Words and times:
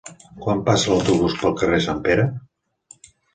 Quan 0.45 0.61
passa 0.69 0.89
l'autobús 0.91 1.35
pel 1.43 1.53
carrer 1.61 1.83
Sant 1.89 2.01
Pere? 2.09 2.27